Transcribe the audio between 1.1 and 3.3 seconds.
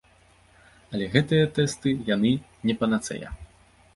гэтыя тэсты, яны не панацэя.